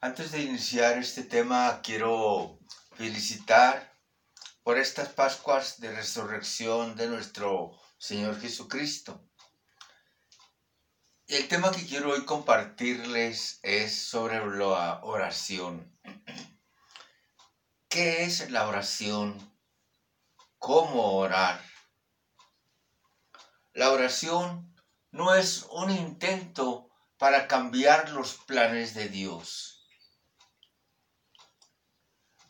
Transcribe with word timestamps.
Antes 0.00 0.30
de 0.30 0.42
iniciar 0.42 0.96
este 0.96 1.24
tema, 1.24 1.80
quiero 1.82 2.60
felicitar 2.94 3.92
por 4.62 4.78
estas 4.78 5.08
Pascuas 5.08 5.80
de 5.80 5.92
resurrección 5.92 6.94
de 6.94 7.08
nuestro 7.08 7.76
Señor 7.98 8.40
Jesucristo. 8.40 9.28
El 11.26 11.48
tema 11.48 11.72
que 11.72 11.84
quiero 11.84 12.12
hoy 12.12 12.24
compartirles 12.24 13.58
es 13.64 14.00
sobre 14.00 14.38
la 14.56 15.00
oración. 15.02 15.98
¿Qué 17.88 18.22
es 18.22 18.48
la 18.52 18.68
oración? 18.68 19.36
¿Cómo 20.58 21.18
orar? 21.18 21.60
La 23.72 23.90
oración 23.90 24.76
no 25.10 25.34
es 25.34 25.64
un 25.72 25.90
intento 25.90 26.88
para 27.16 27.48
cambiar 27.48 28.10
los 28.10 28.34
planes 28.34 28.94
de 28.94 29.08
Dios. 29.08 29.77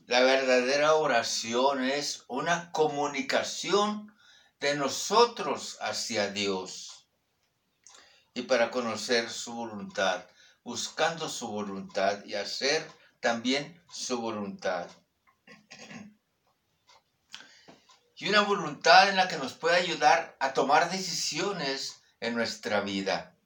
La 0.08 0.20
verdadera 0.20 0.94
oración 0.94 1.84
es 1.84 2.24
una 2.28 2.72
comunicación 2.72 4.16
de 4.58 4.74
nosotros 4.74 5.76
hacia 5.82 6.30
Dios 6.30 7.06
y 8.32 8.40
para 8.40 8.70
conocer 8.70 9.28
su 9.28 9.52
voluntad, 9.52 10.24
buscando 10.64 11.28
su 11.28 11.48
voluntad 11.48 12.24
y 12.24 12.36
hacer 12.36 12.90
también 13.20 13.84
su 13.90 14.18
voluntad. 14.18 14.88
y 18.16 18.30
una 18.30 18.40
voluntad 18.40 19.10
en 19.10 19.16
la 19.16 19.28
que 19.28 19.36
nos 19.36 19.52
puede 19.52 19.76
ayudar 19.76 20.38
a 20.40 20.54
tomar 20.54 20.90
decisiones 20.90 22.00
en 22.20 22.34
nuestra 22.34 22.80
vida. 22.80 23.36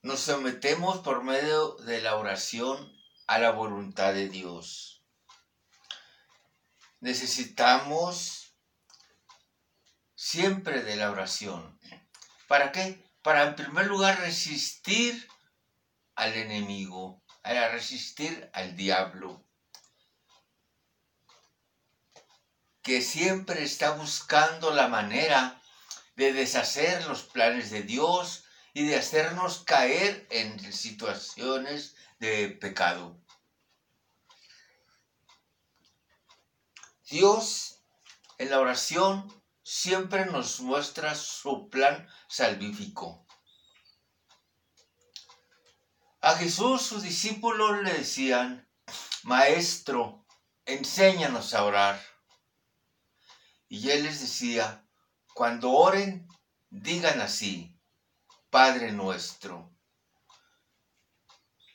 Nos 0.00 0.20
sometemos 0.20 1.00
por 1.00 1.22
medio 1.22 1.74
de 1.80 2.00
la 2.00 2.16
oración 2.16 2.97
a 3.28 3.38
la 3.38 3.52
voluntad 3.52 4.12
de 4.14 4.28
Dios. 4.28 5.04
Necesitamos 7.00 8.54
siempre 10.16 10.82
de 10.82 10.96
la 10.96 11.10
oración. 11.12 11.78
¿Para 12.48 12.72
qué? 12.72 13.04
Para 13.22 13.44
en 13.44 13.54
primer 13.54 13.86
lugar 13.86 14.18
resistir 14.18 15.28
al 16.16 16.34
enemigo, 16.34 17.22
para 17.42 17.68
resistir 17.68 18.50
al 18.52 18.74
diablo. 18.74 19.44
que 22.88 23.02
siempre 23.02 23.64
está 23.64 23.90
buscando 23.90 24.70
la 24.70 24.88
manera 24.88 25.60
de 26.16 26.32
deshacer 26.32 27.04
los 27.04 27.22
planes 27.22 27.70
de 27.70 27.82
Dios 27.82 28.44
y 28.72 28.86
de 28.86 28.96
hacernos 28.96 29.58
caer 29.58 30.26
en 30.30 30.72
situaciones 30.72 31.96
de 32.18 32.48
pecado. 32.50 33.20
Dios 37.08 37.82
en 38.38 38.50
la 38.50 38.60
oración 38.60 39.32
siempre 39.62 40.26
nos 40.26 40.60
muestra 40.60 41.14
su 41.14 41.68
plan 41.70 42.08
salvífico. 42.28 43.26
A 46.20 46.34
Jesús 46.34 46.82
sus 46.82 47.02
discípulos 47.02 47.82
le 47.82 47.92
decían, 47.92 48.68
Maestro, 49.22 50.26
enséñanos 50.64 51.54
a 51.54 51.64
orar. 51.64 52.02
Y 53.68 53.90
él 53.90 54.02
les 54.02 54.20
decía, 54.20 54.86
cuando 55.34 55.70
oren, 55.70 56.28
digan 56.70 57.20
así, 57.20 57.78
Padre 58.50 58.92
nuestro. 58.92 59.77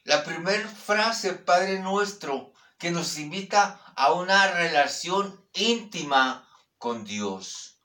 La 0.04 0.23
primera 0.23 0.68
frase, 0.68 1.34
Padre 1.34 1.80
nuestro, 1.80 2.54
que 2.78 2.92
nos 2.92 3.18
invita 3.18 3.80
a 3.96 4.14
una 4.14 4.52
relación 4.52 5.47
íntima 5.53 6.47
con 6.78 7.06
Dios. 7.06 7.80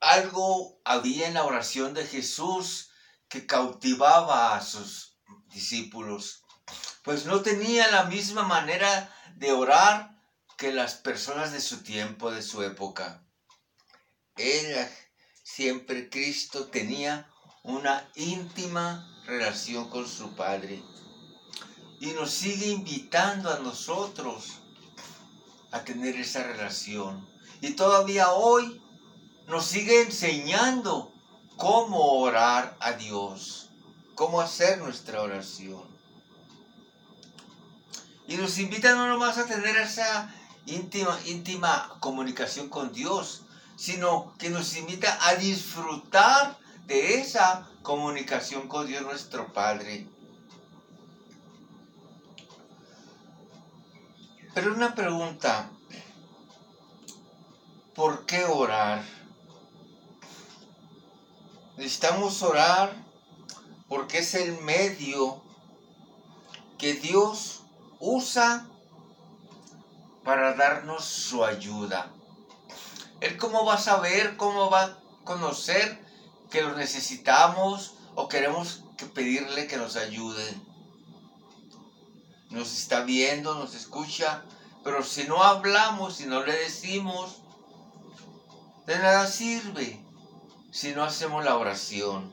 Algo 0.00 0.80
había 0.84 1.28
en 1.28 1.34
la 1.34 1.44
oración 1.44 1.94
de 1.94 2.06
Jesús 2.06 2.90
que 3.28 3.46
cautivaba 3.46 4.56
a 4.56 4.62
sus 4.62 5.18
discípulos 5.48 6.44
pues 7.08 7.24
no 7.24 7.40
tenía 7.40 7.90
la 7.90 8.04
misma 8.04 8.42
manera 8.42 9.10
de 9.36 9.52
orar 9.52 10.20
que 10.58 10.72
las 10.72 10.94
personas 10.94 11.52
de 11.52 11.60
su 11.62 11.82
tiempo, 11.82 12.30
de 12.30 12.42
su 12.42 12.62
época. 12.62 13.24
Él 14.38 14.88
siempre, 15.42 16.08
Cristo, 16.08 16.66
tenía 16.66 17.28
una 17.62 18.08
íntima 18.14 19.06
relación 19.26 19.90
con 19.90 20.08
su 20.08 20.34
Padre. 20.34 20.82
Y 22.00 22.06
nos 22.12 22.30
sigue 22.30 22.68
invitando 22.68 23.50
a 23.50 23.58
nosotros 23.58 24.60
a 25.72 25.80
tener 25.84 26.16
esa 26.16 26.44
relación. 26.44 27.28
Y 27.60 27.72
todavía 27.72 28.30
hoy 28.30 28.80
nos 29.48 29.66
sigue 29.66 30.02
enseñando 30.02 31.12
cómo 31.56 32.20
orar 32.20 32.76
a 32.80 32.92
Dios, 32.92 33.70
cómo 34.14 34.40
hacer 34.40 34.78
nuestra 34.78 35.22
oración. 35.22 35.82
Y 38.28 38.36
nos 38.36 38.58
invita 38.58 38.94
no 38.94 39.08
nomás 39.08 39.38
a 39.38 39.46
tener 39.46 39.76
esa 39.76 40.32
íntima, 40.66 41.18
íntima 41.26 41.96
comunicación 42.00 42.68
con 42.68 42.92
Dios, 42.92 43.42
sino 43.78 44.34
que 44.38 44.50
nos 44.50 44.76
invita 44.76 45.16
a 45.28 45.36
disfrutar 45.36 46.58
de 46.86 47.20
esa 47.20 47.70
comunicación 47.82 48.66
con 48.66 48.88
Dios 48.88 49.02
nuestro 49.02 49.52
Padre. 49.52 50.04
Pero 54.52 54.74
una 54.74 54.96
pregunta, 54.96 55.70
¿por 57.94 58.26
qué 58.26 58.44
orar? 58.44 59.04
Necesitamos 61.76 62.42
orar 62.42 62.92
porque 63.86 64.18
es 64.18 64.34
el 64.34 64.60
medio 64.62 65.40
que 66.78 66.94
Dios 66.94 67.62
usa 68.00 68.66
para 70.24 70.54
darnos 70.54 71.04
su 71.04 71.44
ayuda. 71.44 72.12
Él 73.20 73.36
cómo 73.36 73.64
va 73.64 73.74
a 73.74 73.80
saber, 73.80 74.36
cómo 74.36 74.70
va 74.70 74.82
a 74.82 74.98
conocer 75.24 76.04
que 76.50 76.62
lo 76.62 76.76
necesitamos 76.76 77.94
o 78.14 78.28
queremos 78.28 78.84
que 78.96 79.06
pedirle 79.06 79.66
que 79.66 79.76
nos 79.76 79.96
ayude. 79.96 80.54
Nos 82.50 82.72
está 82.72 83.02
viendo, 83.02 83.54
nos 83.54 83.74
escucha, 83.74 84.44
pero 84.84 85.02
si 85.02 85.24
no 85.24 85.42
hablamos, 85.42 86.16
si 86.16 86.26
no 86.26 86.44
le 86.44 86.52
decimos, 86.52 87.42
de 88.86 88.98
nada 88.98 89.26
sirve 89.26 90.02
si 90.70 90.94
no 90.94 91.04
hacemos 91.04 91.44
la 91.44 91.56
oración. 91.56 92.32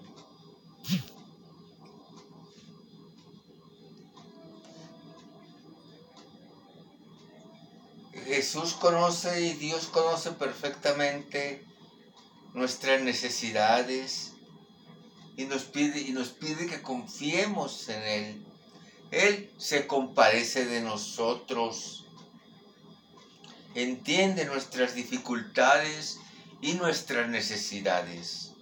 Jesús 8.25 8.73
conoce 8.73 9.39
y 9.41 9.53
Dios 9.53 9.85
conoce 9.85 10.31
perfectamente 10.31 11.63
nuestras 12.55 12.99
necesidades 13.01 14.33
y 15.37 15.43
nos 15.45 15.65
pide, 15.65 16.01
y 16.01 16.11
nos 16.11 16.29
pide 16.29 16.65
que 16.65 16.81
confiemos 16.81 17.87
en 17.87 18.01
Él. 18.01 18.45
Él 19.11 19.53
se 19.59 19.85
compadece 19.85 20.65
de 20.65 20.81
nosotros, 20.81 22.05
entiende 23.75 24.45
nuestras 24.45 24.95
dificultades 24.95 26.17
y 26.61 26.73
nuestras 26.73 27.29
necesidades, 27.29 28.53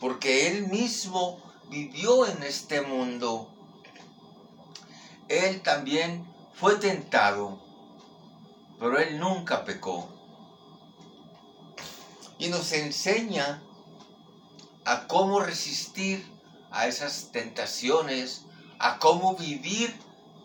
porque 0.00 0.48
Él 0.48 0.68
mismo 0.68 1.42
vivió 1.68 2.26
en 2.26 2.42
este 2.42 2.80
mundo. 2.80 3.52
Él 5.28 5.60
también 5.60 6.26
fue 6.54 6.76
tentado 6.76 7.67
pero 8.78 8.98
él 8.98 9.18
nunca 9.18 9.64
pecó. 9.64 10.08
Y 12.38 12.48
nos 12.48 12.72
enseña 12.72 13.62
a 14.84 15.06
cómo 15.06 15.40
resistir 15.40 16.24
a 16.70 16.86
esas 16.86 17.30
tentaciones, 17.32 18.44
a 18.78 18.98
cómo 18.98 19.36
vivir 19.36 19.94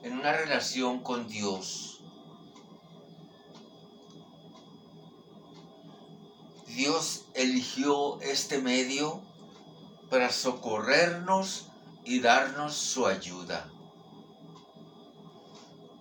en 0.01 0.13
una 0.13 0.33
relación 0.33 1.01
con 1.01 1.27
Dios. 1.27 2.01
Dios 6.67 7.25
eligió 7.35 8.19
este 8.21 8.57
medio 8.57 9.21
para 10.09 10.31
socorrernos 10.31 11.67
y 12.03 12.19
darnos 12.19 12.73
su 12.73 13.05
ayuda. 13.05 13.69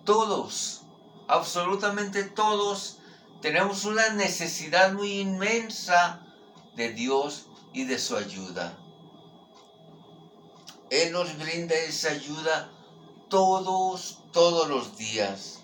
Todos 0.03 0.82
absolutamente 1.33 2.23
todos 2.23 2.99
tenemos 3.41 3.85
una 3.85 4.09
necesidad 4.09 4.93
muy 4.93 5.19
inmensa 5.19 6.21
de 6.75 6.93
Dios 6.93 7.47
y 7.73 7.85
de 7.85 7.97
su 7.97 8.15
ayuda. 8.15 8.77
Él 10.91 11.11
nos 11.11 11.35
brinda 11.39 11.73
esa 11.73 12.11
ayuda 12.11 12.69
todos, 13.29 14.19
todos 14.31 14.69
los 14.69 14.95
días. 14.95 15.61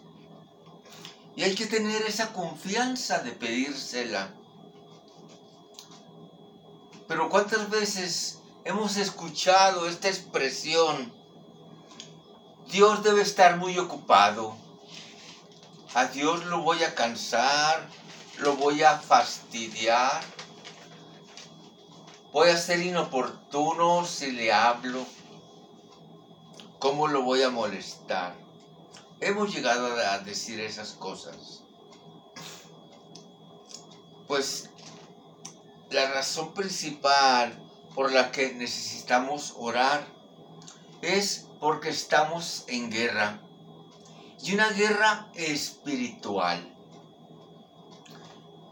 Y 1.35 1.43
hay 1.43 1.53
que 1.53 1.67
tener 1.67 2.01
esa 2.01 2.33
confianza 2.33 3.19
de 3.19 3.31
pedírsela. 3.31 4.33
Pero 7.07 7.29
¿cuántas 7.29 7.69
veces 7.69 8.39
hemos 8.65 8.97
escuchado 8.97 9.87
esta 9.87 10.09
expresión? 10.09 11.13
Dios 12.71 13.03
debe 13.03 13.21
estar 13.21 13.57
muy 13.57 13.77
ocupado. 13.77 14.68
A 15.95 16.05
Dios 16.05 16.45
lo 16.45 16.61
voy 16.61 16.83
a 16.83 16.93
cansar, 16.93 17.89
lo 18.37 18.55
voy 18.57 18.83
a 18.83 18.99
fastidiar. 18.99 20.21
Voy 22.31 22.49
a 22.49 22.57
ser 22.57 22.79
inoportuno 22.81 24.05
si 24.05 24.31
le 24.31 24.53
hablo. 24.53 25.03
¿Cómo 26.77 27.07
lo 27.07 27.23
voy 27.23 27.41
a 27.41 27.49
molestar? 27.49 28.35
Hemos 29.19 29.51
llegado 29.51 29.87
a 29.95 30.19
decir 30.19 30.59
esas 30.59 30.91
cosas. 30.91 31.63
Pues 34.27 34.69
la 35.89 36.11
razón 36.11 36.53
principal 36.53 37.51
por 37.95 38.11
la 38.11 38.31
que 38.31 38.53
necesitamos 38.53 39.55
orar 39.57 40.05
es 41.01 41.47
porque 41.59 41.89
estamos 41.89 42.65
en 42.67 42.91
guerra 42.91 43.41
y 44.41 44.53
una 44.53 44.69
guerra 44.69 45.27
espiritual. 45.33 46.75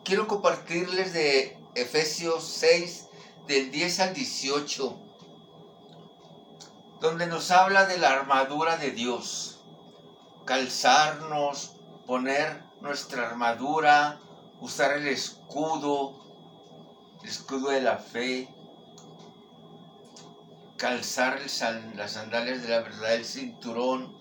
Quiero 0.04 0.28
compartirles 0.28 1.14
de 1.14 1.58
Efesios 1.76 2.44
6 2.44 3.08
del 3.48 3.72
10 3.72 4.00
al 4.00 4.14
18 4.14 5.08
donde 7.00 7.28
nos 7.28 7.52
habla 7.52 7.86
de 7.86 7.98
la 7.98 8.12
armadura 8.12 8.78
de 8.78 8.92
Dios. 8.92 9.60
Calzarnos, 10.46 11.76
poner 12.06 12.64
nuestra 12.82 13.28
armadura, 13.28 14.20
usar 14.62 14.94
el 14.94 15.08
escudo, 15.08 16.16
el 17.22 17.30
escudo 17.30 17.70
de 17.70 17.82
la 17.82 17.98
fe, 17.98 18.50
calzar 20.78 21.40
las 21.96 22.12
sandalias 22.12 22.62
de 22.64 22.70
la 22.70 22.80
verdad, 22.80 23.14
el 23.14 23.26
cinturón. 23.26 24.17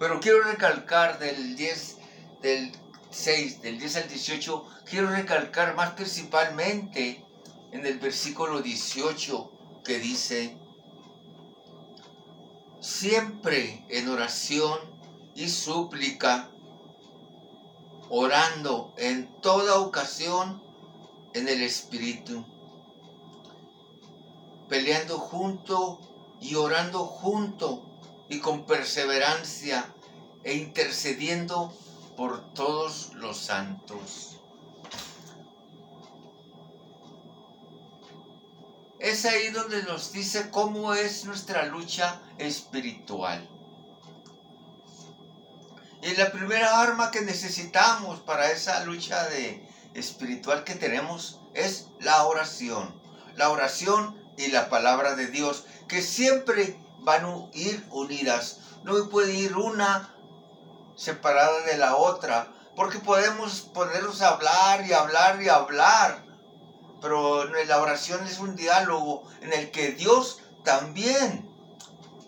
Pero 0.00 0.18
quiero 0.18 0.42
recalcar 0.44 1.18
del 1.18 1.56
10, 1.56 1.98
del 2.40 2.72
6, 3.10 3.60
del 3.60 3.78
10 3.78 3.96
al 3.96 4.08
18, 4.08 4.66
quiero 4.88 5.10
recalcar 5.10 5.74
más 5.74 5.90
principalmente 5.90 7.22
en 7.70 7.84
el 7.84 7.98
versículo 7.98 8.62
18 8.62 9.52
que 9.84 9.98
dice, 9.98 10.56
siempre 12.80 13.84
en 13.90 14.08
oración 14.08 14.78
y 15.34 15.50
súplica, 15.50 16.48
orando 18.08 18.94
en 18.96 19.28
toda 19.42 19.80
ocasión 19.80 20.62
en 21.34 21.46
el 21.46 21.60
Espíritu, 21.60 22.46
peleando 24.66 25.18
junto 25.18 26.00
y 26.40 26.54
orando 26.54 27.04
junto 27.04 27.89
y 28.30 28.38
con 28.40 28.64
perseverancia 28.64 29.84
e 30.42 30.54
intercediendo 30.54 31.76
por 32.16 32.54
todos 32.54 33.12
los 33.14 33.36
santos. 33.36 34.30
es 39.00 39.24
ahí 39.24 39.48
donde 39.48 39.82
nos 39.82 40.12
dice 40.12 40.50
cómo 40.50 40.94
es 40.94 41.24
nuestra 41.24 41.64
lucha 41.66 42.20
espiritual. 42.38 43.48
Y 46.02 46.14
la 46.16 46.30
primera 46.30 46.80
arma 46.80 47.10
que 47.10 47.22
necesitamos 47.22 48.20
para 48.20 48.50
esa 48.50 48.84
lucha 48.84 49.26
de 49.28 49.66
espiritual 49.94 50.64
que 50.64 50.74
tenemos 50.74 51.40
es 51.54 51.88
la 51.98 52.24
oración. 52.24 52.94
La 53.36 53.50
oración 53.50 54.16
y 54.36 54.48
la 54.48 54.68
palabra 54.68 55.14
de 55.14 55.26
Dios, 55.26 55.64
que 55.88 56.02
siempre 56.02 56.78
van 57.00 57.24
a 57.24 57.48
ir 57.52 57.86
unidas. 57.90 58.58
No 58.84 59.08
puede 59.08 59.34
ir 59.34 59.56
una 59.56 60.14
separada 60.96 61.60
de 61.62 61.78
la 61.78 61.96
otra, 61.96 62.52
porque 62.76 62.98
podemos 62.98 63.60
ponernos 63.60 64.22
a 64.22 64.30
hablar 64.30 64.86
y 64.86 64.92
hablar 64.92 65.42
y 65.42 65.48
hablar 65.48 66.30
pero 67.00 67.44
la 67.44 67.80
oración 67.80 68.26
es 68.26 68.38
un 68.38 68.56
diálogo 68.56 69.24
en 69.40 69.52
el 69.52 69.70
que 69.70 69.92
Dios 69.92 70.40
también 70.64 71.48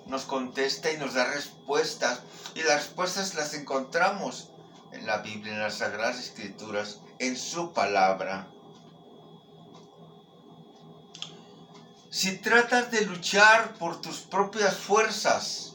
nos 0.06 0.24
contesta 0.24 0.90
y 0.90 0.96
nos 0.96 1.14
da 1.14 1.24
respuestas. 1.24 2.20
Y 2.54 2.62
las 2.62 2.86
respuestas 2.86 3.34
las 3.34 3.54
encontramos 3.54 4.50
en 4.92 5.06
la 5.06 5.19
Biblia, 5.19 5.54
en 5.54 5.60
las 5.60 5.78
Sagradas 5.78 6.19
Escrituras, 6.19 7.00
en 7.19 7.36
su 7.36 7.72
palabra. 7.72 8.48
Si 12.12 12.36
tratas 12.36 12.90
de 12.90 13.06
luchar 13.06 13.72
por 13.78 14.02
tus 14.02 14.20
propias 14.20 14.76
fuerzas, 14.76 15.72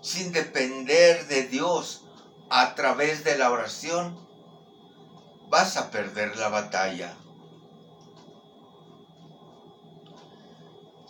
sin 0.00 0.30
depender 0.30 1.26
de 1.26 1.48
Dios 1.48 2.04
a 2.50 2.76
través 2.76 3.24
de 3.24 3.36
la 3.36 3.50
oración, 3.50 4.16
vas 5.48 5.76
a 5.76 5.90
perder 5.90 6.36
la 6.36 6.50
batalla. 6.50 7.16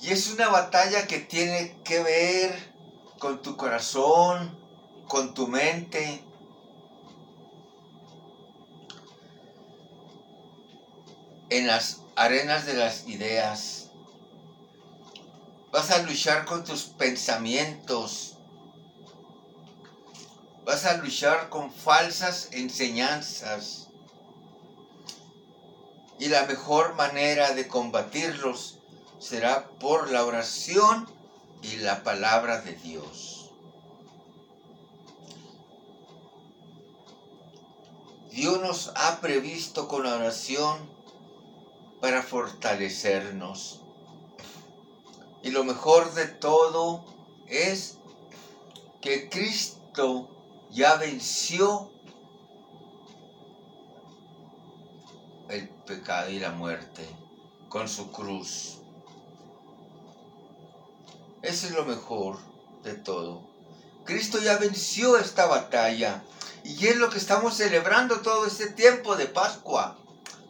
Y 0.01 0.09
es 0.11 0.33
una 0.33 0.49
batalla 0.49 1.07
que 1.07 1.19
tiene 1.19 1.77
que 1.85 2.03
ver 2.03 2.73
con 3.19 3.43
tu 3.43 3.59
corazón, 3.59 4.59
con 5.07 5.35
tu 5.35 5.49
mente. 5.49 6.25
En 11.51 11.67
las 11.67 12.04
arenas 12.17 12.67
de 12.67 12.75
las 12.75 13.07
ideas. 13.09 13.91
Vas 15.73 15.91
a 15.91 16.03
luchar 16.03 16.45
con 16.45 16.65
tus 16.65 16.85
pensamientos. 16.85 18.37
Vas 20.65 20.85
a 20.87 20.97
luchar 20.99 21.49
con 21.49 21.73
falsas 21.73 22.49
enseñanzas 22.53 23.89
y 26.19 26.29
la 26.29 26.47
mejor 26.47 26.95
manera 26.95 27.53
de 27.53 27.67
combatirlos 27.67 28.79
será 29.19 29.69
por 29.69 30.11
la 30.11 30.25
oración 30.25 31.09
y 31.63 31.77
la 31.77 32.03
palabra 32.03 32.61
de 32.61 32.75
Dios. 32.75 33.51
Dios 38.31 38.61
nos 38.61 38.93
ha 38.97 39.21
previsto 39.21 39.87
con 39.87 40.05
la 40.05 40.15
oración 40.15 40.91
para 42.05 42.23
fortalecernos. 42.23 43.81
Y 45.43 45.53
lo 45.53 45.65
mejor 45.65 46.13
de 46.13 46.27
todo 46.27 47.03
es 47.49 47.97
que 49.01 49.31
Cristo 49.31 50.29
ya 50.71 50.97
venció 50.97 51.91
el 55.49 55.71
pecado 55.87 56.29
y 56.29 56.41
la 56.41 56.51
muerte 56.51 57.09
con 57.71 57.89
su 57.89 58.13
cruz. 58.13 58.81
Eso 61.41 61.67
es 61.69 61.73
lo 61.73 61.87
mejor 61.87 62.37
de 62.83 62.93
todo. 62.97 63.49
Cristo 64.05 64.39
ya 64.41 64.59
venció 64.59 65.17
esta 65.17 65.47
batalla 65.47 66.23
y 66.65 66.87
es 66.87 66.99
lo 66.99 67.09
que 67.09 67.17
estamos 67.17 67.55
celebrando 67.55 68.21
todo 68.21 68.45
este 68.45 68.67
tiempo 68.67 69.17
de 69.17 69.25
Pascua, 69.25 69.97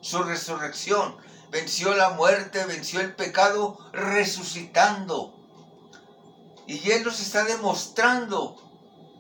su 0.01 0.21
resurrección. 0.25 1.23
Venció 1.55 1.95
la 1.95 2.11
muerte, 2.11 2.65
venció 2.65 3.01
el 3.01 3.15
pecado, 3.15 3.79
resucitando. 3.93 5.39
Y 6.67 6.91
Él 6.91 7.05
nos 7.05 7.21
está 7.21 7.45
demostrando 7.45 8.57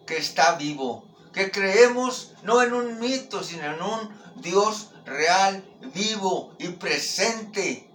que 0.04 0.16
está 0.16 0.56
vivo, 0.56 1.04
que 1.32 1.52
creemos 1.52 2.32
no 2.42 2.60
en 2.60 2.72
un 2.72 2.98
mito, 2.98 3.44
sino 3.44 3.62
en 3.66 3.80
un 3.80 4.42
Dios 4.42 4.88
real, 5.06 5.64
vivo 5.94 6.56
y 6.58 6.70
presente, 6.70 7.88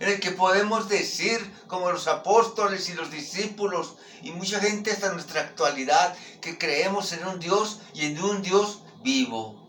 en 0.00 0.08
el 0.08 0.18
que 0.18 0.30
podemos 0.30 0.88
decir, 0.88 1.38
como 1.66 1.92
los 1.92 2.08
apóstoles 2.08 2.88
y 2.88 2.94
los 2.94 3.10
discípulos, 3.10 3.96
y 4.22 4.30
mucha 4.30 4.60
gente 4.60 4.92
hasta 4.92 5.12
nuestra 5.12 5.42
actualidad, 5.42 6.16
que 6.40 6.56
creemos 6.56 7.12
en 7.12 7.26
un 7.26 7.38
Dios 7.38 7.80
y 7.92 8.06
en 8.06 8.24
un 8.24 8.40
Dios 8.40 8.80
vivo. 9.02 9.63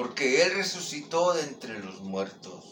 Porque 0.00 0.42
Él 0.42 0.54
resucitó 0.54 1.34
de 1.34 1.42
entre 1.42 1.78
los 1.78 2.00
muertos. 2.00 2.64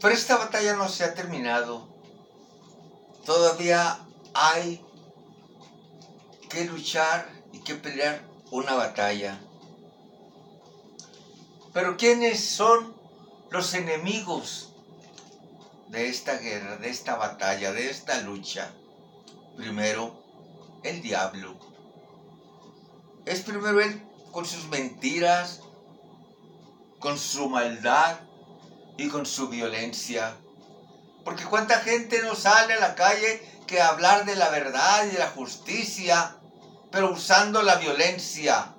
Pero 0.00 0.12
esta 0.12 0.36
batalla 0.36 0.74
no 0.74 0.88
se 0.88 1.04
ha 1.04 1.14
terminado. 1.14 1.86
Todavía 3.24 4.00
hay 4.34 4.84
que 6.50 6.64
luchar 6.64 7.30
y 7.52 7.60
que 7.60 7.76
pelear 7.76 8.20
una 8.50 8.74
batalla. 8.74 9.38
Pero 11.72 11.96
¿quiénes 11.96 12.44
son 12.44 12.96
los 13.50 13.74
enemigos 13.74 14.72
de 15.86 16.08
esta 16.08 16.36
guerra, 16.36 16.78
de 16.78 16.90
esta 16.90 17.14
batalla, 17.14 17.70
de 17.70 17.90
esta 17.90 18.22
lucha? 18.22 18.72
Primero, 19.56 20.20
el 20.82 21.00
diablo. 21.00 21.56
Es 23.24 23.42
primero 23.42 23.80
él 23.80 24.07
con 24.32 24.44
sus 24.44 24.68
mentiras, 24.68 25.60
con 26.98 27.18
su 27.18 27.48
maldad 27.48 28.20
y 28.96 29.08
con 29.08 29.26
su 29.26 29.48
violencia. 29.48 30.34
Porque 31.24 31.44
cuánta 31.44 31.80
gente 31.80 32.22
no 32.22 32.34
sale 32.34 32.74
a 32.74 32.80
la 32.80 32.94
calle 32.94 33.42
que 33.66 33.80
hablar 33.80 34.24
de 34.24 34.36
la 34.36 34.48
verdad 34.48 35.06
y 35.06 35.10
de 35.10 35.18
la 35.18 35.30
justicia, 35.30 36.36
pero 36.90 37.12
usando 37.12 37.62
la 37.62 37.76
violencia. 37.76 38.74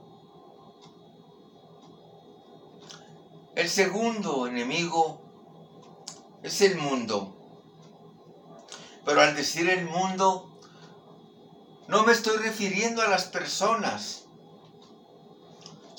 El 3.56 3.70
segundo 3.70 4.48
enemigo 4.48 5.22
es 6.44 6.62
el 6.62 6.78
mundo. 6.78 7.36
Pero 9.06 9.22
al 9.22 9.36
decir 9.36 9.70
el 9.70 9.86
mundo, 9.86 10.50
no 11.88 12.04
me 12.04 12.12
estoy 12.12 12.38
refiriendo 12.38 13.02
a 13.02 13.08
las 13.08 13.26
personas, 13.26 14.26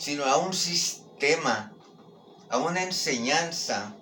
sino 0.00 0.25
a 0.25 0.38
un 0.38 0.54
sistema, 0.54 1.73
a 2.49 2.57
una 2.57 2.83
enseñanza, 2.83 3.95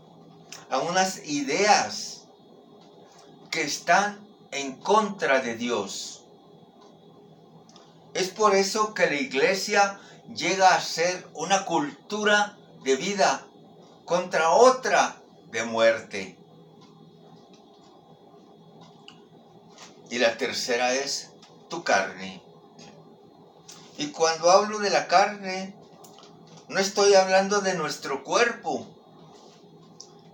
a 0.71 0.79
unas 0.79 1.27
ideas 1.27 2.23
que 3.51 3.63
están 3.63 4.25
en 4.53 4.77
contra 4.77 5.41
de 5.41 5.57
Dios. 5.57 6.25
Es 8.15 8.29
por 8.29 8.55
eso 8.55 8.95
que 8.95 9.07
la 9.07 9.17
iglesia 9.17 9.99
llega 10.33 10.73
a 10.73 10.81
ser 10.81 11.27
una 11.35 11.65
cultura 11.65 12.57
de 12.85 12.95
vida 12.95 13.45
contra 14.05 14.51
otra 14.51 15.17
de 15.51 15.65
muerte. 15.65 16.39
Y 20.11 20.19
la 20.19 20.39
tercera 20.39 20.95
es 20.95 21.31
tu 21.69 21.83
carne. 21.83 22.41
Y 23.99 24.13
cuando 24.13 24.49
hablo 24.49 24.79
de 24.79 24.91
la 24.91 25.09
carne, 25.09 25.78
no 26.69 26.79
estoy 26.79 27.15
hablando 27.15 27.61
de 27.61 27.75
nuestro 27.75 28.25
cuerpo. 28.25 28.87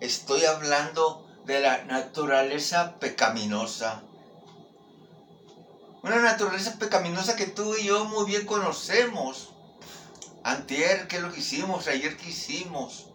Estoy 0.00 0.44
hablando 0.44 1.24
de 1.46 1.60
la 1.60 1.84
naturaleza 1.84 2.98
pecaminosa. 2.98 4.02
Una 6.02 6.16
naturaleza 6.16 6.76
pecaminosa 6.78 7.36
que 7.36 7.46
tú 7.46 7.76
y 7.76 7.84
yo 7.84 8.04
muy 8.06 8.26
bien 8.26 8.46
conocemos. 8.46 9.52
Antier, 10.42 11.06
¿qué 11.08 11.16
es 11.16 11.22
lo 11.22 11.32
que 11.32 11.40
hicimos? 11.40 11.86
Ayer, 11.86 12.16
¿qué 12.16 12.30
hicimos? 12.30 13.06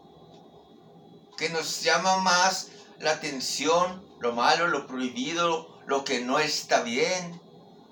Que 1.37 1.49
nos 1.49 1.81
llama 1.81 2.17
más 2.17 2.69
la 2.99 3.11
atención, 3.11 4.03
lo 4.19 4.33
malo, 4.33 4.67
lo 4.67 4.87
prohibido, 4.87 5.77
lo 5.85 6.03
que 6.05 6.21
no 6.21 6.39
está 6.39 6.81
bien. 6.81 7.39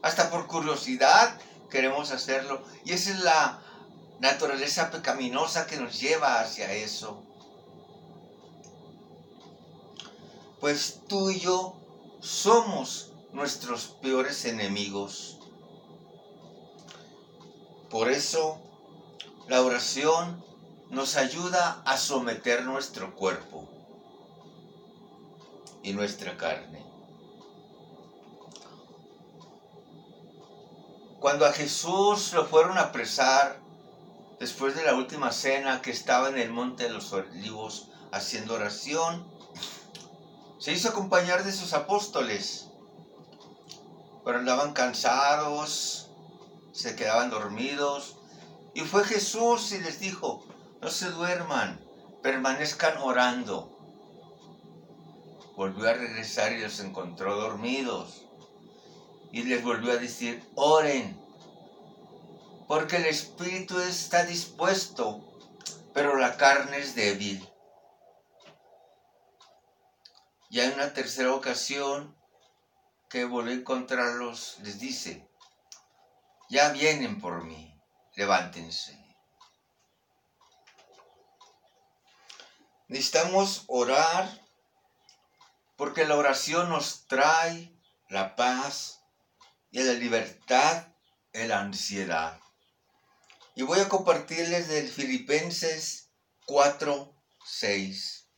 Hasta 0.01 0.29
por 0.29 0.47
curiosidad 0.47 1.37
queremos 1.69 2.11
hacerlo. 2.11 2.63
Y 2.85 2.93
esa 2.93 3.11
es 3.11 3.19
la 3.19 3.61
naturaleza 4.19 4.89
pecaminosa 4.89 5.67
que 5.67 5.77
nos 5.77 5.99
lleva 5.99 6.39
hacia 6.39 6.71
eso. 6.73 7.23
Pues 10.59 11.01
tú 11.07 11.29
y 11.29 11.39
yo 11.39 11.75
somos 12.19 13.11
nuestros 13.31 13.85
peores 14.01 14.45
enemigos. 14.45 15.37
Por 17.89 18.09
eso 18.09 18.59
la 19.47 19.61
oración 19.61 20.43
nos 20.89 21.15
ayuda 21.15 21.81
a 21.85 21.97
someter 21.97 22.63
nuestro 22.63 23.15
cuerpo 23.15 23.67
y 25.83 25.93
nuestra 25.93 26.35
carne. 26.37 26.85
Cuando 31.19 31.45
a 31.45 31.51
Jesús 31.51 32.33
lo 32.33 32.45
fueron 32.45 32.77
a 32.77 32.83
apresar, 32.83 33.59
después 34.39 34.75
de 34.75 34.83
la 34.83 34.95
última 34.95 35.31
cena 35.31 35.81
que 35.81 35.91
estaba 35.91 36.29
en 36.29 36.37
el 36.37 36.51
monte 36.51 36.83
de 36.83 36.89
los 36.89 37.11
olivos 37.13 37.89
haciendo 38.11 38.55
oración, 38.55 39.25
se 40.59 40.71
hizo 40.71 40.89
acompañar 40.89 41.43
de 41.43 41.51
sus 41.51 41.73
apóstoles, 41.73 42.67
pero 44.23 44.39
andaban 44.39 44.73
cansados, 44.73 46.09
se 46.71 46.95
quedaban 46.95 47.29
dormidos, 47.29 48.17
y 48.73 48.81
fue 48.81 49.03
Jesús 49.03 49.71
y 49.71 49.79
les 49.79 49.99
dijo, 49.99 50.45
no 50.81 50.89
se 50.89 51.09
duerman, 51.09 51.79
permanezcan 52.21 52.97
orando. 52.97 53.73
Volvió 55.55 55.89
a 55.89 55.93
regresar 55.93 56.53
y 56.53 56.61
los 56.61 56.79
encontró 56.79 57.35
dormidos. 57.35 58.27
Y 59.31 59.43
les 59.43 59.63
volvió 59.63 59.91
a 59.91 59.97
decir, 59.97 60.43
oren, 60.53 61.19
porque 62.67 62.97
el 62.97 63.05
espíritu 63.05 63.79
está 63.79 64.25
dispuesto, 64.25 65.23
pero 65.93 66.17
la 66.17 66.35
carne 66.35 66.79
es 66.79 66.95
débil. 66.95 67.47
Ya 70.49 70.65
en 70.65 70.73
una 70.73 70.93
tercera 70.93 71.33
ocasión 71.33 72.15
que 73.09 73.25
volvió 73.25 73.53
a 73.53 73.55
encontrarlos, 73.55 74.57
les 74.63 74.79
dice, 74.79 75.29
ya 76.49 76.69
vienen 76.69 77.21
por 77.21 77.45
mí, 77.45 77.73
levántense. 78.15 78.97
Necesitamos 82.89 83.63
orar 83.67 84.29
porque 85.77 86.05
la 86.05 86.15
oración 86.15 86.69
nos 86.69 87.05
trae 87.07 87.73
la 88.09 88.35
paz 88.35 89.03
y 89.71 89.83
la 89.83 89.93
libertad 89.93 90.87
y 91.33 91.43
la 91.43 91.59
ansiedad. 91.59 92.39
Y 93.57 93.63
voy 93.63 93.79
a 93.79 93.89
compartirles 93.89 94.67
del 94.67 94.87
Filipenses 94.87 96.11
4, 96.45 97.11
6. 97.43 98.29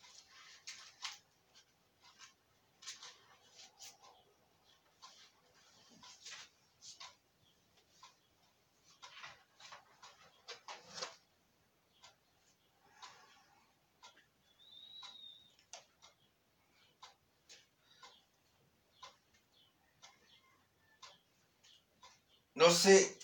No 22.56 22.72
se 22.72 23.20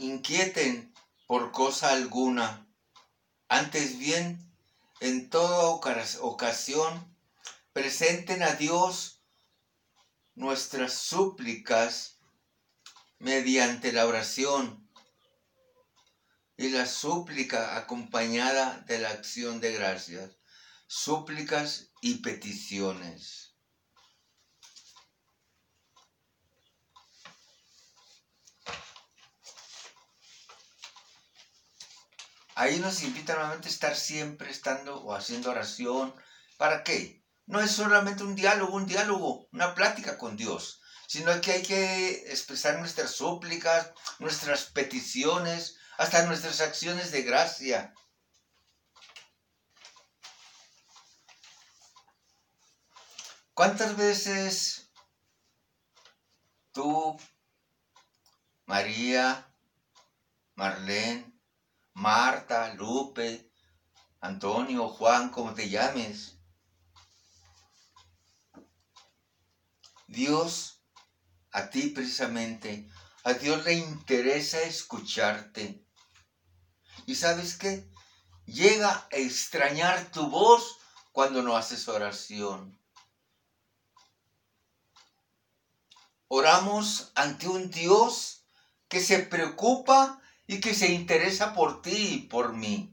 inquieten 0.00 0.91
por 1.26 1.52
cosa 1.52 1.92
alguna. 1.92 2.66
Antes 3.48 3.98
bien, 3.98 4.38
en 5.00 5.28
toda 5.30 5.66
ocasión, 5.66 7.16
presenten 7.72 8.42
a 8.42 8.52
Dios 8.52 9.20
nuestras 10.34 10.94
súplicas 10.94 12.18
mediante 13.18 13.92
la 13.92 14.06
oración 14.06 14.88
y 16.56 16.68
la 16.68 16.86
súplica 16.86 17.76
acompañada 17.76 18.78
de 18.86 18.98
la 19.00 19.10
acción 19.10 19.60
de 19.60 19.72
gracias, 19.72 20.36
súplicas 20.86 21.90
y 22.00 22.16
peticiones. 22.16 23.41
Ahí 32.62 32.78
nos 32.78 33.02
invita 33.02 33.34
nuevamente 33.34 33.66
a 33.66 33.72
estar 33.72 33.96
siempre 33.96 34.48
estando 34.48 35.02
o 35.02 35.16
haciendo 35.16 35.50
oración. 35.50 36.14
¿Para 36.58 36.84
qué? 36.84 37.24
No 37.44 37.60
es 37.60 37.72
solamente 37.72 38.22
un 38.22 38.36
diálogo, 38.36 38.76
un 38.76 38.86
diálogo, 38.86 39.48
una 39.50 39.74
plática 39.74 40.16
con 40.16 40.36
Dios, 40.36 40.80
sino 41.08 41.40
que 41.40 41.50
hay 41.50 41.62
que 41.64 42.30
expresar 42.30 42.78
nuestras 42.78 43.10
súplicas, 43.10 43.90
nuestras 44.20 44.66
peticiones, 44.66 45.76
hasta 45.98 46.24
nuestras 46.26 46.60
acciones 46.60 47.10
de 47.10 47.22
gracia. 47.22 47.94
¿Cuántas 53.54 53.96
veces 53.96 54.88
tú, 56.70 57.20
María, 58.66 59.52
Marlene, 60.54 61.31
Marta, 61.94 62.74
Lupe, 62.74 63.50
Antonio, 64.20 64.88
Juan, 64.88 65.30
como 65.30 65.54
te 65.54 65.68
llames. 65.68 66.38
Dios 70.06 70.82
a 71.52 71.70
ti 71.70 71.88
precisamente 71.88 72.88
A 73.24 73.34
Dios 73.34 73.64
le 73.64 73.74
interesa 73.74 74.60
escucharte. 74.62 75.86
¿Y 77.06 77.14
sabes 77.14 77.56
qué? 77.56 77.88
Llega 78.46 78.90
a 78.90 79.06
extrañar 79.12 80.10
tu 80.10 80.28
voz 80.28 80.78
cuando 81.12 81.42
no 81.42 81.56
haces 81.56 81.88
oración. 81.88 82.78
Oramos 86.26 87.12
ante 87.14 87.46
un 87.46 87.70
Dios 87.70 88.44
que 88.88 89.00
se 89.00 89.20
preocupa 89.20 90.21
y 90.52 90.60
que 90.60 90.74
se 90.74 90.88
interesa 90.88 91.54
por 91.54 91.80
ti 91.80 92.14
y 92.14 92.18
por 92.28 92.52
mí. 92.52 92.92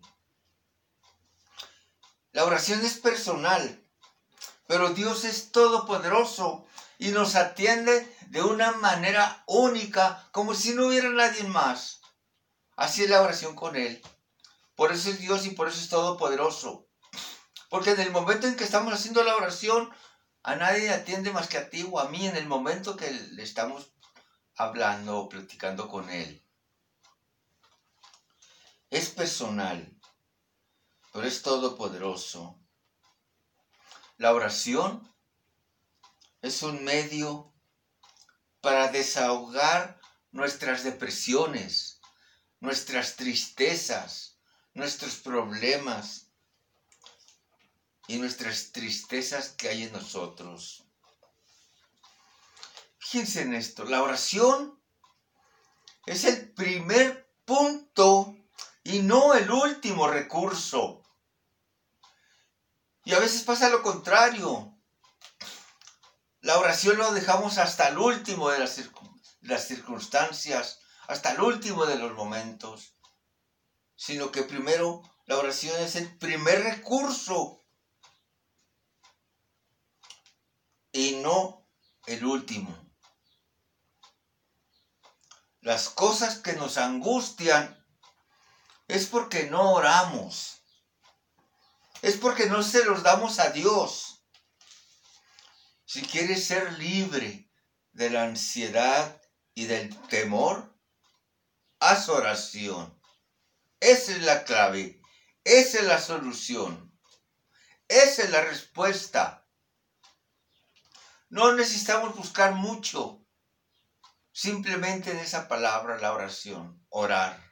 La 2.31 2.45
oración 2.45 2.85
es 2.85 2.97
personal, 2.97 3.83
pero 4.65 4.93
Dios 4.93 5.25
es 5.25 5.51
todopoderoso 5.51 6.65
y 6.97 7.09
nos 7.09 7.35
atiende 7.35 8.15
de 8.27 8.41
una 8.41 8.71
manera 8.71 9.43
única, 9.45 10.29
como 10.31 10.53
si 10.53 10.73
no 10.73 10.87
hubiera 10.87 11.09
nadie 11.09 11.43
más. 11.43 11.99
Así 12.77 13.03
es 13.03 13.09
la 13.09 13.21
oración 13.21 13.55
con 13.55 13.75
Él. 13.75 14.01
Por 14.75 14.93
eso 14.93 15.09
es 15.09 15.19
Dios 15.19 15.45
y 15.45 15.49
por 15.49 15.67
eso 15.67 15.81
es 15.81 15.89
todopoderoso. 15.89 16.87
Porque 17.69 17.91
en 17.91 17.99
el 17.99 18.11
momento 18.11 18.47
en 18.47 18.55
que 18.55 18.63
estamos 18.63 18.93
haciendo 18.93 19.21
la 19.23 19.35
oración, 19.35 19.89
a 20.43 20.55
nadie 20.55 20.91
atiende 20.91 21.31
más 21.31 21.49
que 21.49 21.57
a 21.57 21.69
ti 21.69 21.85
o 21.91 21.99
a 21.99 22.07
mí 22.07 22.25
en 22.25 22.37
el 22.37 22.47
momento 22.47 22.95
que 22.95 23.11
le 23.11 23.43
estamos 23.43 23.91
hablando 24.55 25.17
o 25.17 25.27
platicando 25.27 25.89
con 25.89 26.09
Él. 26.09 26.45
Es 28.89 29.09
personal, 29.09 29.95
pero 31.13 31.27
es 31.27 31.41
todopoderoso. 31.41 32.59
La 34.17 34.33
oración 34.33 35.07
es 36.41 36.63
un 36.63 36.83
medio 36.83 37.53
para 38.61 38.91
desahogar 38.91 39.99
nuestras 40.31 40.83
depresiones, 40.83 42.01
nuestras 42.59 43.15
tristezas, 43.15 44.37
nuestros 44.73 45.15
problemas 45.15 46.27
y 48.07 48.17
nuestras 48.17 48.71
tristezas 48.71 49.49
que 49.49 49.69
hay 49.69 49.83
en 49.83 49.93
nosotros. 49.93 50.83
Fíjense 52.97 53.41
en 53.41 53.53
esto, 53.53 53.85
la 53.85 54.03
oración 54.03 54.79
es 56.05 56.25
el 56.25 56.51
primer 56.51 57.31
punto 57.45 58.35
y 58.83 58.99
no 58.99 59.33
el 59.33 59.49
último 59.51 60.07
recurso. 60.07 61.03
Y 63.03 63.13
a 63.13 63.19
veces 63.19 63.43
pasa 63.43 63.69
lo 63.69 63.81
contrario. 63.81 64.75
La 66.41 66.57
oración 66.57 66.97
lo 66.97 67.11
dejamos 67.11 67.57
hasta 67.57 67.89
el 67.89 67.97
último 67.97 68.49
de 68.49 68.59
las, 68.59 68.79
las 69.41 69.67
circunstancias, 69.67 70.79
hasta 71.07 71.31
el 71.31 71.41
último 71.41 71.85
de 71.85 71.97
los 71.97 72.13
momentos. 72.13 72.95
Sino 73.95 74.31
que 74.31 74.43
primero 74.43 75.01
la 75.25 75.37
oración 75.37 75.79
es 75.81 75.95
el 75.95 76.17
primer 76.17 76.63
recurso 76.63 77.63
y 80.91 81.17
no 81.17 81.67
el 82.05 82.25
último. 82.25 82.75
Las 85.61 85.89
cosas 85.89 86.37
que 86.39 86.53
nos 86.53 86.77
angustian 86.77 87.78
es 88.89 89.05
porque 89.05 89.49
no 89.49 89.73
oramos. 89.73 90.63
Es 92.01 92.17
porque 92.17 92.47
no 92.47 92.63
se 92.63 92.83
los 92.85 93.03
damos 93.03 93.39
a 93.39 93.51
Dios. 93.51 94.25
Si 95.85 96.01
quieres 96.01 96.45
ser 96.45 96.73
libre 96.79 97.51
de 97.91 98.09
la 98.09 98.23
ansiedad 98.23 99.21
y 99.53 99.65
del 99.65 99.95
temor, 100.07 100.75
haz 101.79 102.09
oración. 102.09 102.99
Esa 103.79 104.11
es 104.13 104.23
la 104.23 104.43
clave. 104.43 104.99
Esa 105.43 105.79
es 105.79 105.85
la 105.85 106.01
solución. 106.01 106.91
Esa 107.87 108.23
es 108.23 108.29
la 108.31 108.41
respuesta. 108.41 109.47
No 111.29 111.53
necesitamos 111.53 112.15
buscar 112.15 112.53
mucho. 112.53 113.23
Simplemente 114.31 115.11
en 115.11 115.19
esa 115.19 115.47
palabra, 115.47 115.99
la 115.99 116.13
oración, 116.13 116.83
orar. 116.89 117.48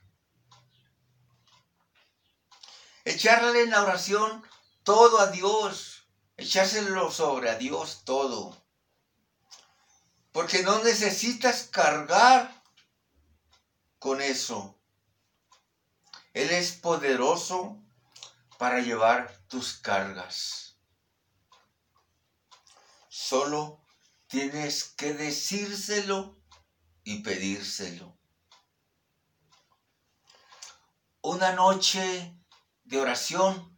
Echarle 3.07 3.61
en 3.61 3.69
la 3.69 3.83
oración 3.83 4.43
todo 4.83 5.19
a 5.19 5.27
Dios 5.27 5.97
echárselo 6.37 7.09
sobre 7.09 7.49
a 7.49 7.57
Dios 7.57 8.03
todo. 8.05 8.55
Porque 10.31 10.61
no 10.61 10.83
necesitas 10.83 11.63
cargar 11.63 12.53
con 13.97 14.21
eso. 14.21 14.79
Él 16.33 16.51
es 16.51 16.73
poderoso 16.73 17.81
para 18.59 18.81
llevar 18.81 19.35
tus 19.47 19.77
cargas. 19.77 20.77
Solo 23.09 23.81
tienes 24.27 24.83
que 24.83 25.13
decírselo 25.13 26.37
y 27.03 27.23
pedírselo. 27.23 28.15
Una 31.21 31.53
noche 31.53 32.36
de 32.87 32.99
oración 32.99 33.75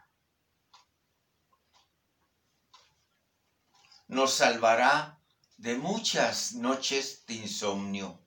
nos 4.08 4.34
salvará 4.36 5.19
de 5.58 5.76
muchas 5.76 6.54
noches 6.54 7.26
de 7.26 7.34
insomnio. 7.36 8.24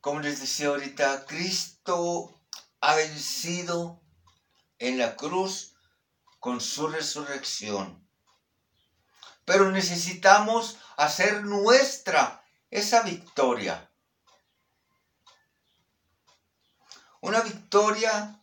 Como 0.00 0.18
les 0.18 0.40
decía 0.40 0.68
ahorita, 0.68 1.24
Cristo 1.26 2.42
ha 2.80 2.96
vencido 2.96 4.02
en 4.80 4.98
la 4.98 5.14
cruz 5.14 5.76
con 6.40 6.60
su 6.60 6.88
resurrección. 6.88 8.08
Pero 9.44 9.70
necesitamos 9.70 10.78
hacer 10.96 11.44
nuestra 11.44 12.44
esa 12.70 13.02
victoria. 13.02 13.91
Una 17.22 17.40
victoria 17.40 18.36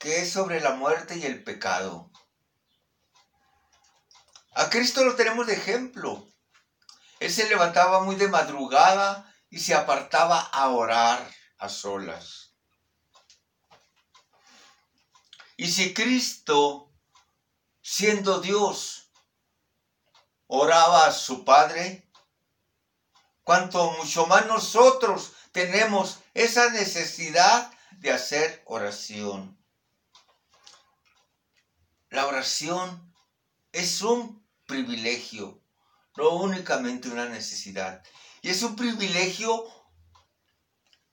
que 0.00 0.22
es 0.22 0.32
sobre 0.32 0.60
la 0.60 0.72
muerte 0.72 1.16
y 1.16 1.24
el 1.24 1.44
pecado. 1.44 2.10
A 4.52 4.68
Cristo 4.68 5.04
lo 5.04 5.14
tenemos 5.14 5.46
de 5.46 5.52
ejemplo. 5.52 6.26
Él 7.20 7.32
se 7.32 7.48
levantaba 7.48 8.02
muy 8.02 8.16
de 8.16 8.26
madrugada 8.26 9.32
y 9.48 9.60
se 9.60 9.76
apartaba 9.76 10.40
a 10.40 10.70
orar 10.70 11.24
a 11.58 11.68
solas. 11.68 12.56
Y 15.56 15.70
si 15.70 15.94
Cristo, 15.94 16.92
siendo 17.80 18.40
Dios, 18.40 19.12
oraba 20.48 21.06
a 21.06 21.12
su 21.12 21.44
Padre, 21.44 22.10
cuanto 23.44 23.92
mucho 23.92 24.26
más 24.26 24.46
nosotros 24.46 25.32
tenemos 25.52 26.18
esa 26.34 26.70
necesidad 26.70 27.72
de 28.00 28.10
hacer 28.10 28.62
oración. 28.64 29.58
La 32.08 32.26
oración 32.26 33.14
es 33.72 34.00
un 34.00 34.44
privilegio, 34.66 35.62
no 36.16 36.30
únicamente 36.30 37.10
una 37.10 37.26
necesidad. 37.26 38.02
Y 38.40 38.48
es 38.48 38.62
un 38.62 38.74
privilegio 38.74 39.66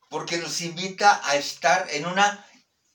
porque 0.10 0.38
nos 0.38 0.62
invita 0.62 1.22
a 1.28 1.36
estar 1.36 1.88
en 1.92 2.06
una 2.06 2.46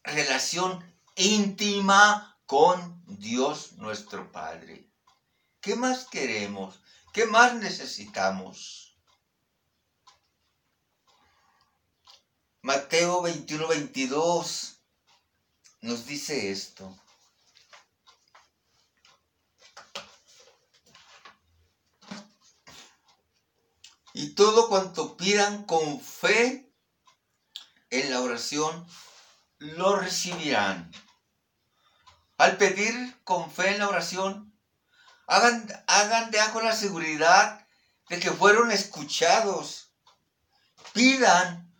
relación 0.02 0.82
íntima 1.14 2.40
con 2.46 3.04
Dios 3.18 3.72
nuestro 3.72 4.32
Padre. 4.32 4.90
¿Qué 5.60 5.76
más 5.76 6.06
queremos? 6.06 6.80
¿Qué 7.12 7.26
más 7.26 7.54
necesitamos? 7.56 8.81
Mateo 12.62 13.22
21, 13.22 13.68
22 13.68 14.78
nos 15.80 16.06
dice 16.06 16.50
esto. 16.50 16.96
y 24.14 24.34
todo 24.34 24.68
cuanto 24.68 25.16
pidan 25.16 25.64
con 25.64 26.00
fe 26.00 26.70
en 27.90 28.10
la 28.10 28.20
oración, 28.20 28.86
lo 29.58 29.96
recibirán. 29.96 30.90
Al 32.38 32.56
pedir 32.56 33.20
con 33.24 33.50
fe 33.50 33.70
en 33.70 33.78
la 33.78 33.88
oración, 33.88 34.54
hagan, 35.26 35.66
hagan 35.86 36.30
de 36.30 36.38
con 36.52 36.64
la 36.64 36.74
seguridad 36.74 37.66
de 38.08 38.18
que 38.18 38.30
fueron 38.30 38.70
escuchados. 38.70 39.92
Pidan 40.92 41.71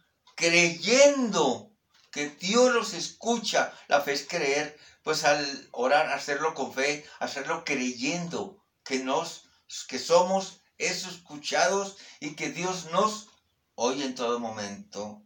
creyendo 0.42 1.72
que 2.10 2.30
Dios 2.30 2.72
los 2.72 2.94
escucha. 2.94 3.72
La 3.86 4.00
fe 4.00 4.12
es 4.12 4.26
creer, 4.26 4.76
pues 5.04 5.22
al 5.22 5.68
orar, 5.70 6.10
hacerlo 6.12 6.52
con 6.52 6.74
fe, 6.74 7.08
hacerlo 7.20 7.64
creyendo 7.64 8.60
que 8.82 8.98
nos, 8.98 9.48
que 9.86 10.00
somos 10.00 10.60
es 10.78 11.06
escuchados 11.06 11.96
y 12.18 12.34
que 12.34 12.50
Dios 12.50 12.90
nos 12.90 13.28
oye 13.76 14.04
en 14.04 14.16
todo 14.16 14.40
momento. 14.40 15.22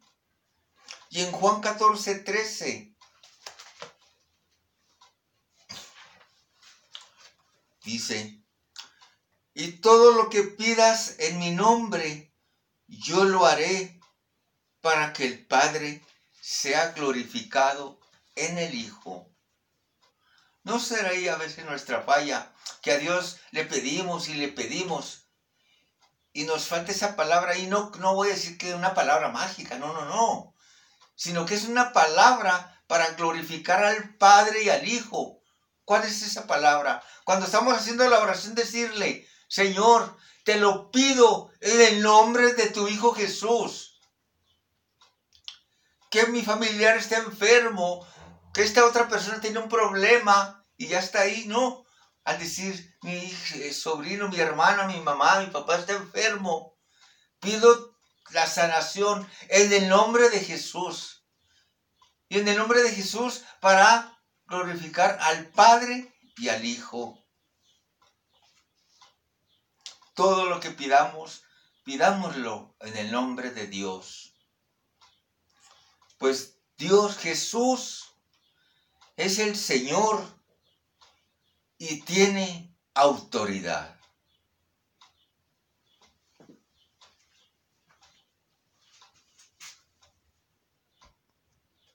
Y 1.08 1.22
en 1.22 1.32
Juan 1.32 1.62
14, 1.62 2.16
13 2.16 2.94
dice, 7.84 8.42
y 9.54 9.80
todo 9.80 10.12
lo 10.12 10.28
que 10.28 10.42
pidas 10.42 11.14
en 11.20 11.38
mi 11.38 11.52
nombre, 11.52 12.34
yo 12.86 13.24
lo 13.24 13.46
haré 13.46 13.95
para 14.86 15.12
que 15.12 15.26
el 15.26 15.44
Padre 15.44 16.00
sea 16.40 16.92
glorificado 16.92 17.98
en 18.36 18.56
el 18.56 18.72
Hijo. 18.72 19.28
¿No 20.62 20.78
será 20.78 21.08
ahí 21.08 21.26
a 21.26 21.34
veces 21.34 21.64
nuestra 21.64 22.02
falla 22.02 22.52
que 22.82 22.92
a 22.92 22.98
Dios 22.98 23.38
le 23.50 23.64
pedimos 23.64 24.28
y 24.28 24.34
le 24.34 24.46
pedimos 24.46 25.24
y 26.32 26.44
nos 26.44 26.68
falta 26.68 26.92
esa 26.92 27.16
palabra 27.16 27.58
y 27.58 27.66
no, 27.66 27.90
no 27.98 28.14
voy 28.14 28.28
a 28.28 28.34
decir 28.34 28.58
que 28.58 28.68
es 28.68 28.76
una 28.76 28.94
palabra 28.94 29.30
mágica, 29.30 29.76
no, 29.76 29.92
no, 29.92 30.04
no, 30.04 30.54
sino 31.16 31.46
que 31.46 31.56
es 31.56 31.64
una 31.64 31.92
palabra 31.92 32.80
para 32.86 33.10
glorificar 33.14 33.82
al 33.82 34.14
Padre 34.14 34.62
y 34.62 34.68
al 34.68 34.86
Hijo. 34.86 35.40
¿Cuál 35.84 36.04
es 36.04 36.22
esa 36.22 36.46
palabra? 36.46 37.02
Cuando 37.24 37.46
estamos 37.46 37.76
haciendo 37.76 38.08
la 38.08 38.20
oración, 38.20 38.54
decirle, 38.54 39.26
Señor, 39.48 40.16
te 40.44 40.60
lo 40.60 40.92
pido 40.92 41.50
en 41.60 41.80
el 41.80 42.02
nombre 42.02 42.54
de 42.54 42.70
tu 42.70 42.86
Hijo 42.86 43.12
Jesús. 43.14 43.85
Que 46.10 46.26
mi 46.26 46.42
familiar 46.42 46.96
esté 46.96 47.16
enfermo, 47.16 48.06
que 48.54 48.62
esta 48.62 48.84
otra 48.86 49.08
persona 49.08 49.40
tiene 49.40 49.58
un 49.58 49.68
problema 49.68 50.64
y 50.76 50.88
ya 50.88 50.98
está 50.98 51.22
ahí, 51.22 51.44
no. 51.46 51.84
Al 52.24 52.38
decir, 52.38 52.96
mi 53.02 53.32
eh, 53.54 53.72
sobrino, 53.72 54.28
mi 54.28 54.40
hermana, 54.40 54.86
mi 54.86 55.00
mamá, 55.00 55.40
mi 55.40 55.46
papá 55.46 55.76
está 55.76 55.92
enfermo, 55.92 56.76
pido 57.38 57.96
la 58.30 58.46
sanación 58.46 59.28
en 59.48 59.72
el 59.72 59.88
nombre 59.88 60.28
de 60.30 60.40
Jesús. 60.40 61.24
Y 62.28 62.38
en 62.38 62.48
el 62.48 62.58
nombre 62.58 62.82
de 62.82 62.90
Jesús 62.90 63.44
para 63.60 64.18
glorificar 64.46 65.18
al 65.20 65.46
Padre 65.50 66.12
y 66.36 66.48
al 66.48 66.64
Hijo 66.64 67.22
todo 70.14 70.46
lo 70.46 70.60
que 70.60 70.70
pidamos, 70.70 71.44
pidámoslo 71.84 72.74
en 72.80 72.96
el 72.96 73.12
nombre 73.12 73.50
de 73.50 73.66
Dios. 73.66 74.34
Pues 76.18 76.58
Dios 76.78 77.16
Jesús 77.16 78.12
es 79.16 79.38
el 79.38 79.56
Señor 79.56 80.22
y 81.78 82.00
tiene 82.02 82.74
autoridad. 82.94 83.95